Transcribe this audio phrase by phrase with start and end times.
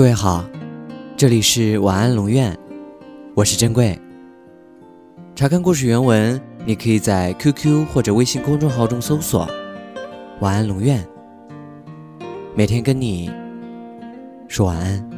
[0.00, 0.42] 各位好，
[1.14, 2.58] 这里是晚安龙院，
[3.34, 4.00] 我是珍贵。
[5.34, 9.46] 查看故事原文，你可以在 QQ 或者微信公众号中搜索
[10.40, 11.06] “晚安龙院”，
[12.56, 13.30] 每天跟你
[14.48, 15.10] 说晚安。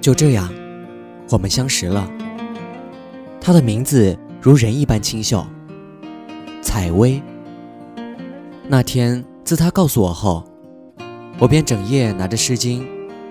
[0.00, 0.50] 就这样，
[1.28, 2.10] 我们相识了。
[3.38, 5.46] 他的名字如人一般清秀，
[6.62, 7.22] 采薇。
[8.66, 10.42] 那天自他告诉我后。
[11.38, 12.82] 我便整夜拿着《诗经》，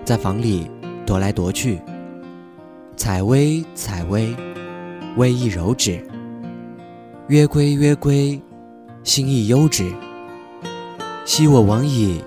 [0.04, 0.70] 在房里
[1.04, 1.80] 踱来踱去。
[2.96, 4.34] 采薇，采薇，
[5.16, 6.00] 微亦柔之。
[7.26, 8.40] 曰归，曰归，
[9.02, 9.92] 心亦忧之。
[11.24, 12.22] 昔我往矣，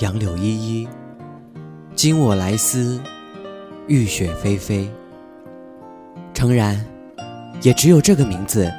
[0.00, 0.88] 杨柳依依；
[1.94, 3.00] 今我来思，
[3.86, 4.86] 雨雪霏霏。
[6.34, 6.84] 诚然，
[7.62, 8.70] 也只有这个名字，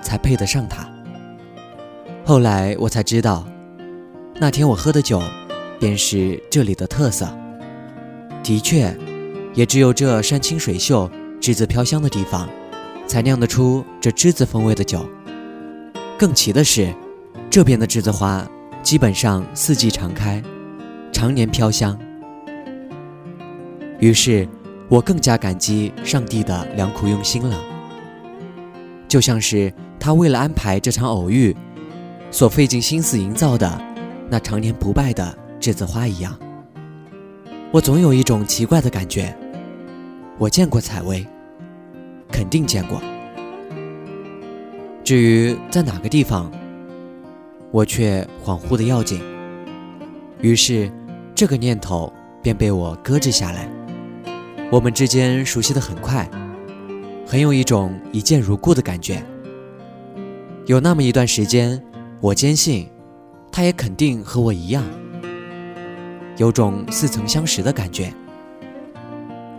[0.00, 0.88] 才配得上他。
[2.24, 3.44] 后来我才知道，
[4.36, 5.20] 那天我喝的酒。
[5.80, 7.26] 便是这里的特色。
[8.44, 8.96] 的确，
[9.54, 12.48] 也只有这山清水秀、栀子飘香的地方，
[13.06, 15.04] 才酿得出这栀子风味的酒。
[16.18, 16.94] 更奇的是，
[17.50, 18.46] 这边的栀子花
[18.82, 20.42] 基本上四季常开，
[21.12, 21.98] 常年飘香。
[23.98, 24.46] 于是，
[24.88, 27.58] 我更加感激上帝的良苦用心了。
[29.08, 31.56] 就像是他为了安排这场偶遇，
[32.30, 33.80] 所费尽心思营造的
[34.28, 35.39] 那常年不败的。
[35.60, 36.34] 栀子花一样，
[37.70, 39.36] 我总有一种奇怪的感觉。
[40.38, 41.26] 我见过采薇，
[42.32, 42.98] 肯定见过。
[45.04, 46.50] 至于在哪个地方，
[47.70, 49.20] 我却恍惚的要紧。
[50.40, 50.90] 于是，
[51.34, 52.10] 这个念头
[52.42, 53.68] 便被我搁置下来。
[54.72, 56.26] 我们之间熟悉的很快，
[57.26, 59.22] 很有一种一见如故的感觉。
[60.64, 61.82] 有那么一段时间，
[62.20, 62.88] 我坚信，
[63.52, 64.82] 他也肯定和我一样。
[66.40, 68.10] 有种似曾相识的感觉，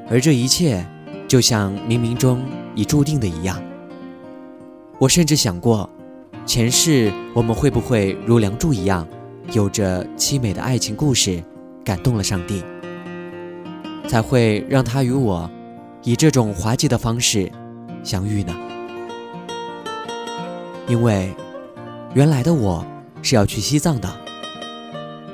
[0.10, 0.84] 而这一切
[1.28, 2.44] 就像冥冥中
[2.74, 3.62] 已注定的一样。
[4.98, 5.88] 我甚至想过，
[6.44, 9.08] 前世我们会不会如梁祝一样，
[9.54, 11.44] 有着凄美的爱情故事，
[11.86, 12.64] 感动了上帝，
[14.08, 15.48] 才会让他与我
[16.02, 17.52] 以这种滑稽的方式
[18.04, 18.56] 相遇呢？
[20.88, 21.32] 因为
[22.16, 22.84] 原来的我
[23.22, 24.12] 是要去西藏的，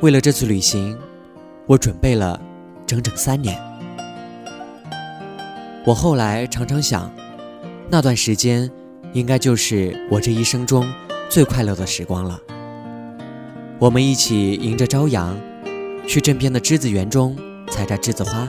[0.02, 0.98] 为了这次旅行。
[1.68, 2.40] 我准备了
[2.86, 3.60] 整整三年。
[5.86, 7.12] 我后来常常想，
[7.90, 8.72] 那段时间
[9.12, 10.90] 应该就是我这一生中
[11.28, 12.40] 最快乐的时光了。
[13.80, 15.38] 我们一起迎着朝阳，
[16.08, 17.36] 去镇边的栀子园中
[17.70, 18.48] 采摘栀子花，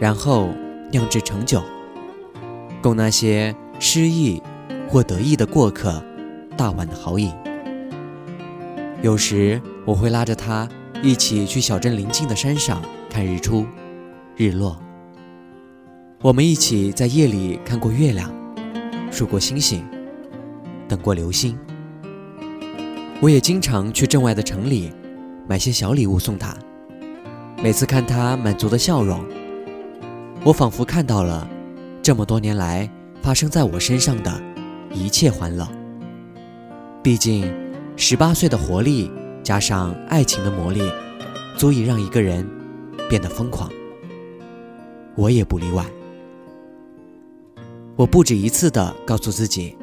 [0.00, 0.48] 然后
[0.90, 1.62] 酿制成酒，
[2.82, 4.42] 供那些失意
[4.88, 6.02] 或得意的过客
[6.56, 7.32] 大碗的好饮。
[9.00, 10.68] 有时我会拉着他。
[11.04, 13.66] 一起去小镇邻近的山上看日出、
[14.36, 14.80] 日落。
[16.22, 18.32] 我们一起在夜里看过月亮，
[19.10, 19.84] 数过星星，
[20.88, 21.58] 等过流星。
[23.20, 24.90] 我也经常去镇外的城里
[25.46, 26.56] 买些小礼物送他。
[27.62, 29.22] 每次看他满足的笑容，
[30.42, 31.46] 我仿佛看到了
[32.02, 34.42] 这么多年来发生在我身上的
[34.94, 35.68] 一切欢乐。
[37.02, 37.52] 毕竟，
[37.94, 39.10] 十八岁的活力。
[39.44, 40.90] 加上爱情的魔力，
[41.56, 42.48] 足以让一个人
[43.08, 43.70] 变得疯狂。
[45.14, 45.84] 我也不例外。
[47.94, 49.76] 我不止一次的告诉自己，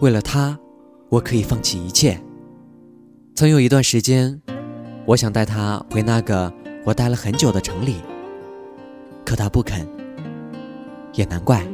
[0.00, 0.58] 为了他，
[1.08, 2.20] 我可以放弃一切。
[3.36, 4.42] 曾有一段时间，
[5.06, 6.52] 我想带他回那个
[6.84, 8.02] 我待了很久的城里，
[9.24, 9.88] 可他不肯。
[11.14, 11.64] 也难怪，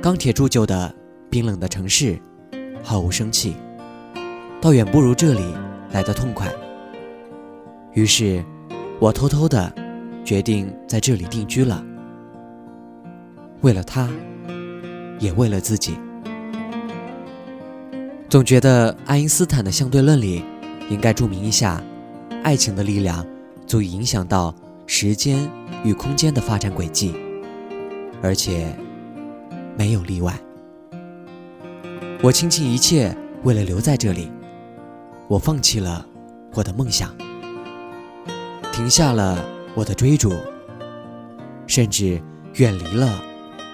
[0.00, 0.92] 钢铁铸就的
[1.28, 2.18] 冰冷的城市，
[2.82, 3.54] 毫无生气。
[4.66, 5.54] 倒远不如这里
[5.92, 6.52] 来的痛快。
[7.92, 8.44] 于是，
[8.98, 9.72] 我偷偷的
[10.24, 11.84] 决定在这里定居了。
[13.60, 14.10] 为了他，
[15.20, 15.96] 也为了自己。
[18.28, 20.42] 总觉得爱因斯坦的相对论里
[20.90, 21.80] 应该注明一下：
[22.42, 23.24] 爱情的力量
[23.68, 24.52] 足以影响到
[24.84, 25.48] 时间
[25.84, 27.14] 与空间的发展轨迹，
[28.20, 28.76] 而且
[29.78, 30.36] 没有例外。
[32.20, 34.28] 我倾尽一切，为了留在这里。
[35.28, 36.06] 我放弃了
[36.54, 37.12] 我的梦想，
[38.72, 39.44] 停下了
[39.74, 40.32] 我的追逐，
[41.66, 42.22] 甚至
[42.54, 43.20] 远离了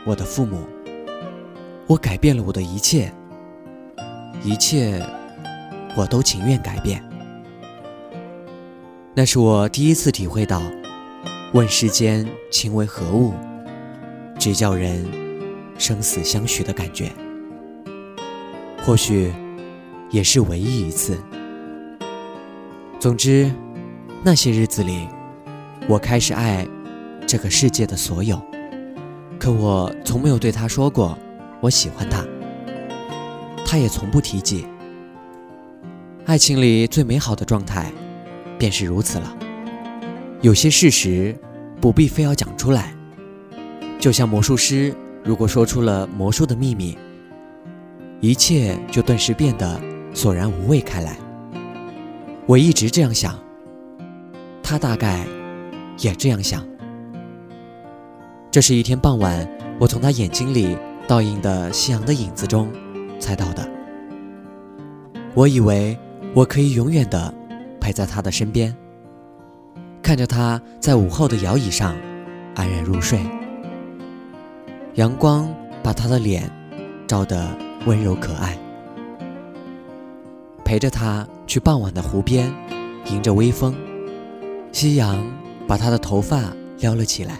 [0.06, 0.66] 我的父母。
[1.87, 3.12] 我改变了我的一切，
[4.43, 5.04] 一切
[5.94, 7.04] 我都情愿改变。
[9.14, 10.62] 那是我第一次体会到
[11.52, 13.34] “问世间情为何物，
[14.38, 15.06] 只叫人
[15.76, 17.12] 生死相许”的感觉。
[18.82, 19.31] 或许
[20.10, 21.19] 也是唯一一次。
[23.02, 23.50] 总之，
[24.22, 25.08] 那些日子里，
[25.88, 26.64] 我开始爱
[27.26, 28.40] 这个世界的所有，
[29.40, 31.19] 可我从没有对他说过
[31.60, 32.25] 我喜欢他，
[33.66, 34.64] 他也从不提及。
[36.26, 37.90] 爱情里最美好的状态，
[38.56, 39.37] 便是如此了。
[40.40, 41.37] 有些事实
[41.81, 42.94] 不必非要讲出来，
[43.99, 44.94] 就像魔术师
[45.25, 46.96] 如果说出了魔术的秘密，
[48.20, 49.81] 一切就顿时变得
[50.14, 51.16] 索然无味开来。
[52.47, 53.39] 我一直这样想，
[54.62, 55.27] 他大概
[55.99, 56.67] 也这样想。
[58.50, 59.49] 这是一天傍晚，
[59.79, 62.71] 我从他眼睛里倒映的夕阳的影子中
[63.19, 63.69] 猜到的。
[65.35, 65.99] 我以为。
[66.35, 67.35] 我可以永远的
[67.79, 68.75] 陪在他的身边，
[70.03, 71.95] 看着他在午后的摇椅上
[72.55, 73.21] 安然入睡，
[74.95, 76.50] 阳光把他的脸
[77.06, 77.47] 照得
[77.85, 78.56] 温柔可爱，
[80.65, 82.50] 陪着他去傍晚的湖边，
[83.10, 83.75] 迎着微风，
[84.72, 85.22] 夕阳
[85.69, 86.44] 把他的头发
[86.78, 87.34] 撩了起来，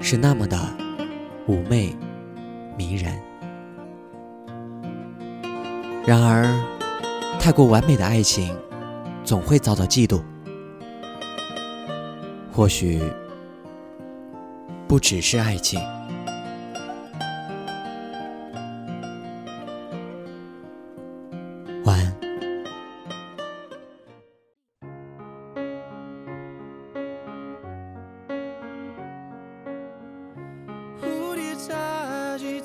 [0.00, 0.58] 是那么的
[1.46, 1.94] 妩媚
[2.76, 3.16] 迷人。
[6.04, 6.60] 然而。
[7.38, 8.56] 太过完美的爱情，
[9.24, 10.20] 总会遭到嫉妒。
[12.52, 13.00] 或许
[14.86, 15.80] 不只是爱情。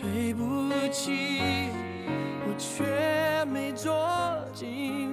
[0.00, 1.68] 对不起。
[2.46, 3.92] 我却没捉
[4.54, 5.09] 紧。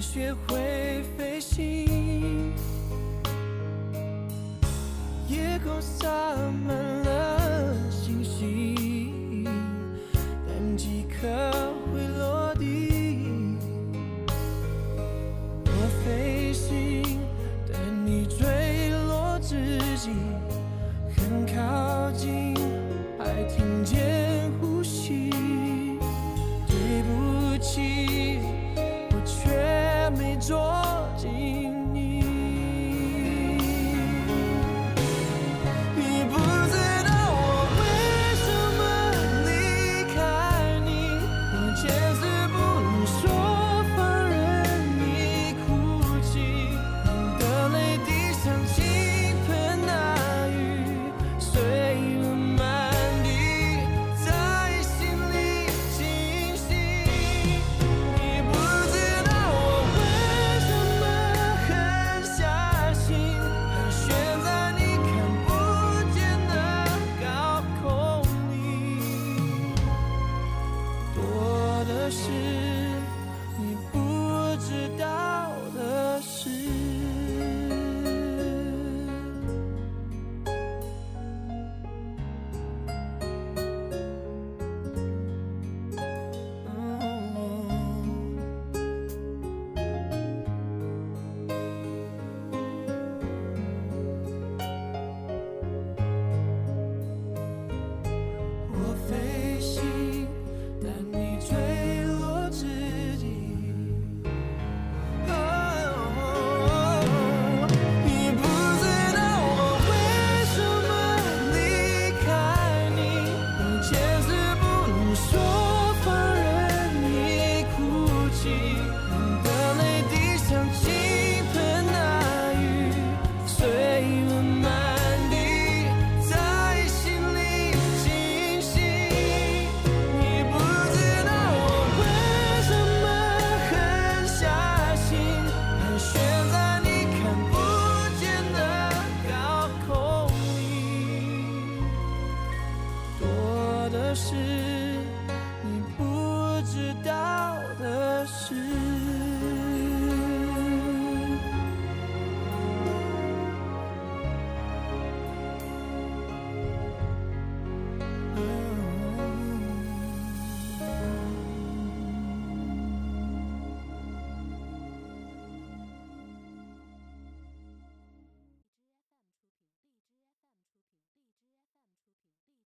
[0.00, 2.52] 学会飞行，
[5.28, 6.08] 夜空洒
[6.66, 9.44] 满了星星，
[10.46, 11.26] 但几颗